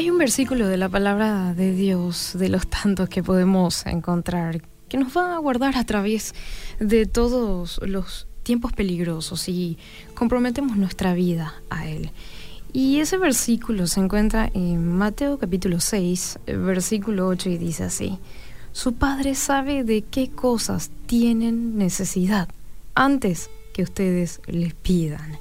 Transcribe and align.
Hay 0.00 0.08
un 0.08 0.16
versículo 0.16 0.66
de 0.66 0.78
la 0.78 0.88
palabra 0.88 1.52
de 1.52 1.74
Dios, 1.74 2.30
de 2.32 2.48
los 2.48 2.66
tantos 2.66 3.10
que 3.10 3.22
podemos 3.22 3.84
encontrar, 3.84 4.62
que 4.88 4.96
nos 4.96 5.14
va 5.14 5.34
a 5.34 5.38
guardar 5.38 5.76
a 5.76 5.84
través 5.84 6.34
de 6.78 7.04
todos 7.04 7.78
los 7.82 8.26
tiempos 8.42 8.72
peligrosos 8.72 9.46
y 9.50 9.76
comprometemos 10.14 10.78
nuestra 10.78 11.12
vida 11.12 11.52
a 11.68 11.86
Él. 11.86 12.12
Y 12.72 13.00
ese 13.00 13.18
versículo 13.18 13.86
se 13.86 14.00
encuentra 14.00 14.50
en 14.54 14.90
Mateo 14.90 15.38
capítulo 15.38 15.80
6, 15.80 16.38
versículo 16.46 17.26
8 17.26 17.50
y 17.50 17.58
dice 17.58 17.84
así, 17.84 18.18
Su 18.72 18.94
Padre 18.94 19.34
sabe 19.34 19.84
de 19.84 20.00
qué 20.00 20.30
cosas 20.30 20.90
tienen 21.04 21.76
necesidad 21.76 22.48
antes 22.94 23.50
que 23.74 23.82
ustedes 23.82 24.40
les 24.46 24.72
pidan. 24.72 25.38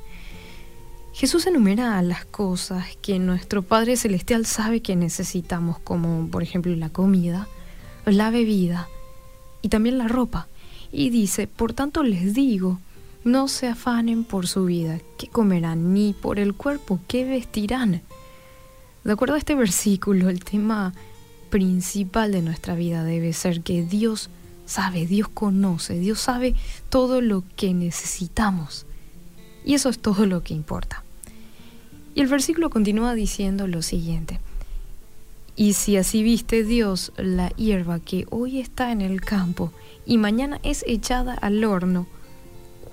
Jesús 1.20 1.48
enumera 1.48 2.02
las 2.02 2.24
cosas 2.24 2.96
que 3.02 3.20
nuestro 3.20 3.62
Padre 3.62 3.98
Celestial 3.98 4.46
sabe 4.46 4.80
que 4.80 4.96
necesitamos, 4.96 5.78
como 5.78 6.30
por 6.30 6.44
ejemplo 6.44 6.74
la 6.78 6.88
comida, 6.88 7.50
la 8.06 8.30
bebida 8.30 8.88
y 9.62 9.68
también 9.68 9.98
la 9.98 10.08
ropa. 10.08 10.48
Y 10.94 11.10
dice, 11.10 11.46
por 11.46 11.74
tanto 11.74 12.04
les 12.04 12.34
digo, 12.34 12.80
no 13.26 13.50
se 13.50 13.68
afanen 13.68 14.24
por 14.24 14.48
su 14.48 14.64
vida, 14.64 15.02
qué 15.18 15.28
comerán, 15.28 15.94
ni 15.94 16.14
por 16.14 16.40
el 16.40 16.54
cuerpo, 16.54 17.02
qué 17.10 17.26
vestirán. 17.26 18.02
De 19.04 19.12
acuerdo 19.12 19.36
a 19.36 19.40
este 19.40 19.56
versículo, 19.56 20.30
el 20.30 20.46
tema 20.46 20.94
principal 21.50 22.32
de 22.32 22.44
nuestra 22.44 22.76
vida 22.76 23.04
debe 23.04 23.34
ser 23.34 23.60
que 23.60 23.84
Dios 23.84 24.30
sabe, 24.66 25.06
Dios 25.06 25.28
conoce, 25.28 26.00
Dios 26.00 26.22
sabe 26.22 26.56
todo 26.88 27.20
lo 27.20 27.44
que 27.58 27.74
necesitamos. 27.74 28.86
Y 29.66 29.74
eso 29.74 29.90
es 29.90 30.00
todo 30.00 30.26
lo 30.26 30.44
que 30.44 30.54
importa. 30.54 31.04
Y 32.16 32.22
el 32.22 32.28
versículo 32.28 32.70
continúa 32.70 33.14
diciendo 33.14 33.68
lo 33.68 33.82
siguiente. 33.82 34.40
Y 35.56 35.74
si 35.74 35.98
así 35.98 36.24
viste 36.24 36.64
Dios 36.64 37.12
la 37.18 37.50
hierba 37.50 38.00
que 38.00 38.26
hoy 38.30 38.60
está 38.60 38.92
en 38.92 39.02
el 39.02 39.20
campo 39.20 39.74
y 40.06 40.18
mañana 40.18 40.60
es 40.64 40.86
echada 40.88 41.34
al 41.34 41.64
horno, 41.66 42.08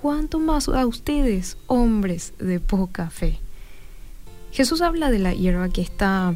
¿cuánto 0.01 0.39
más 0.39 0.67
a 0.67 0.85
ustedes, 0.85 1.57
hombres 1.67 2.33
de 2.39 2.59
poca 2.59 3.09
fe? 3.09 3.39
Jesús 4.51 4.81
habla 4.81 5.11
de 5.11 5.19
la 5.19 5.33
hierba 5.33 5.69
que 5.69 5.81
está 5.81 6.35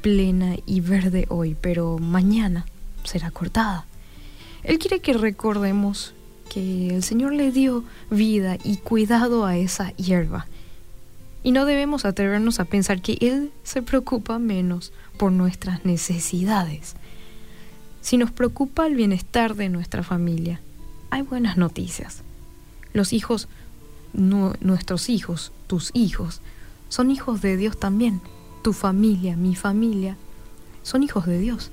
plena 0.00 0.56
y 0.64 0.80
verde 0.80 1.26
hoy, 1.28 1.56
pero 1.60 1.98
mañana 1.98 2.66
será 3.02 3.30
cortada. 3.30 3.86
Él 4.62 4.78
quiere 4.78 5.00
que 5.00 5.12
recordemos 5.12 6.14
que 6.48 6.94
el 6.94 7.02
Señor 7.02 7.32
le 7.32 7.50
dio 7.50 7.84
vida 8.10 8.58
y 8.62 8.76
cuidado 8.76 9.44
a 9.44 9.56
esa 9.56 9.90
hierba 9.96 10.46
y 11.44 11.52
no 11.52 11.66
debemos 11.66 12.06
atrevernos 12.06 12.58
a 12.58 12.64
pensar 12.64 13.02
que 13.02 13.18
Él 13.20 13.52
se 13.62 13.82
preocupa 13.82 14.38
menos 14.40 14.92
por 15.18 15.30
nuestras 15.30 15.84
necesidades. 15.84 16.96
Si 18.00 18.16
nos 18.16 18.32
preocupa 18.32 18.86
el 18.86 18.94
bienestar 18.94 19.54
de 19.54 19.68
nuestra 19.68 20.02
familia, 20.02 20.60
hay 21.10 21.20
buenas 21.22 21.58
noticias. 21.58 22.22
Los 22.94 23.12
hijos, 23.12 23.46
nuestros 24.14 25.10
hijos, 25.10 25.52
tus 25.66 25.90
hijos, 25.92 26.40
son 26.88 27.10
hijos 27.10 27.42
de 27.42 27.58
Dios 27.58 27.78
también. 27.78 28.22
Tu 28.62 28.72
familia, 28.72 29.36
mi 29.36 29.54
familia, 29.54 30.16
son 30.82 31.02
hijos 31.02 31.26
de 31.26 31.38
Dios. 31.38 31.70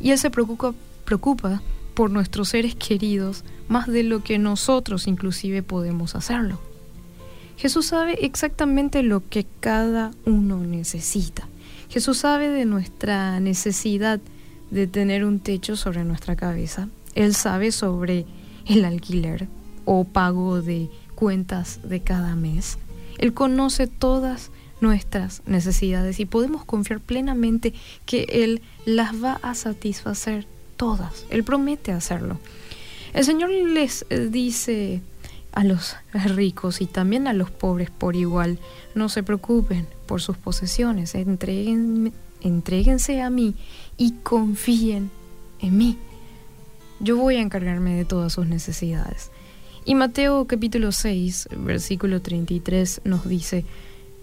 Y 0.00 0.10
Él 0.10 0.18
se 0.18 0.30
preocupa, 0.30 0.74
preocupa 1.04 1.60
por 1.94 2.10
nuestros 2.10 2.48
seres 2.48 2.74
queridos 2.74 3.44
más 3.68 3.86
de 3.88 4.04
lo 4.04 4.24
que 4.24 4.38
nosotros 4.38 5.06
inclusive 5.06 5.62
podemos 5.62 6.14
hacerlo. 6.14 6.71
Jesús 7.56 7.86
sabe 7.86 8.24
exactamente 8.24 9.02
lo 9.02 9.28
que 9.28 9.46
cada 9.60 10.10
uno 10.24 10.58
necesita. 10.58 11.48
Jesús 11.88 12.18
sabe 12.18 12.48
de 12.48 12.64
nuestra 12.64 13.38
necesidad 13.40 14.20
de 14.70 14.86
tener 14.86 15.24
un 15.24 15.40
techo 15.40 15.76
sobre 15.76 16.04
nuestra 16.04 16.36
cabeza. 16.36 16.88
Él 17.14 17.34
sabe 17.34 17.70
sobre 17.72 18.24
el 18.66 18.84
alquiler 18.84 19.48
o 19.84 20.04
pago 20.04 20.62
de 20.62 20.88
cuentas 21.14 21.80
de 21.84 22.00
cada 22.00 22.34
mes. 22.34 22.78
Él 23.18 23.34
conoce 23.34 23.86
todas 23.86 24.50
nuestras 24.80 25.42
necesidades 25.46 26.18
y 26.18 26.26
podemos 26.26 26.64
confiar 26.64 27.00
plenamente 27.00 27.72
que 28.06 28.24
Él 28.28 28.62
las 28.84 29.22
va 29.22 29.38
a 29.42 29.54
satisfacer 29.54 30.46
todas. 30.76 31.26
Él 31.30 31.44
promete 31.44 31.92
hacerlo. 31.92 32.38
El 33.12 33.24
Señor 33.24 33.50
les 33.50 34.04
dice 34.30 35.02
a 35.52 35.64
los 35.64 35.96
ricos 36.34 36.80
y 36.80 36.86
también 36.86 37.26
a 37.26 37.32
los 37.32 37.50
pobres 37.50 37.90
por 37.90 38.16
igual. 38.16 38.58
No 38.94 39.08
se 39.08 39.22
preocupen 39.22 39.86
por 40.06 40.20
sus 40.20 40.36
posesiones, 40.36 41.14
entreguen, 41.14 42.12
a 42.44 43.30
mí 43.30 43.54
y 43.96 44.12
confíen 44.22 45.10
en 45.60 45.78
mí. 45.78 45.98
Yo 47.00 47.16
voy 47.16 47.36
a 47.36 47.40
encargarme 47.40 47.94
de 47.94 48.04
todas 48.04 48.32
sus 48.32 48.46
necesidades. 48.46 49.30
Y 49.84 49.94
Mateo 49.94 50.46
capítulo 50.46 50.92
6, 50.92 51.48
versículo 51.56 52.22
33 52.22 53.02
nos 53.04 53.28
dice, 53.28 53.64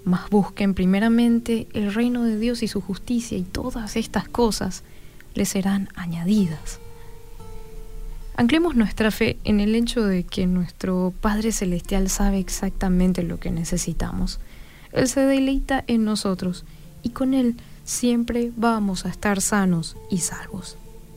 mas 0.06 0.30
busquen 0.30 0.74
primeramente 0.74 1.68
el 1.74 1.94
reino 1.94 2.24
de 2.24 2.40
Dios 2.40 2.64
y 2.64 2.68
su 2.68 2.82
justicia 2.82 3.38
y 3.38 3.44
todas 3.44 3.96
estas 3.98 4.30
cosas 4.30 4.84
les 5.36 5.50
serán 5.50 5.90
añadidas. 5.96 6.80
Anclemos 8.40 8.74
nuestra 8.74 9.12
fe 9.12 9.38
en 9.44 9.60
el 9.60 9.76
hecho 9.76 10.02
de 10.06 10.24
que 10.24 10.48
nuestro 10.48 11.14
Padre 11.20 11.52
Celestial 11.52 12.10
sabe 12.10 12.40
exactamente 12.40 13.22
lo 13.22 13.38
que 13.38 13.52
necesitamos. 13.52 14.40
Él 14.94 15.10
se 15.10 15.20
deleita 15.26 15.84
en 15.88 16.06
nosotros 16.06 16.64
y 17.04 17.10
con 17.10 17.34
Él 17.34 17.58
siempre 17.84 18.54
vamos 18.56 19.06
a 19.06 19.10
estar 19.10 19.42
sanos 19.42 19.98
y 20.10 20.20
salvos. 20.20 20.78